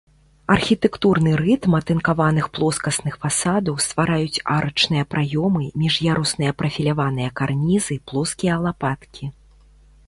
Архітэктурны 0.53 1.31
рытм 1.41 1.75
атынкаваных 1.79 2.45
плоскасных 2.55 3.19
фасадаў 3.25 3.75
ствараюць 3.89 4.41
арачныя 4.55 5.03
праёмы, 5.13 5.63
між'ярусныя 5.83 6.51
прафіляваныя 6.65 7.29
карнізы, 7.43 7.95
плоскія 8.11 8.55
лапаткі. 8.67 9.33